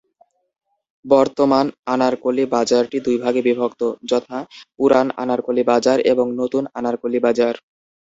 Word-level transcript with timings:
বর্তমান 1.05 1.65
আনারকলি 1.93 2.43
বাজারটি 2.55 2.97
দুইটি 2.99 3.21
ভাগে 3.23 3.41
বিভক্ত, 3.47 3.81
যথা: 4.11 4.37
"পুরান 4.75 5.07
আনারকলি 5.21 5.63
বাজার" 5.71 5.97
এবং 6.11 6.25
"নতুন 6.39 6.63
আনারকলি 6.77 7.19
বাজার"। 7.25 7.55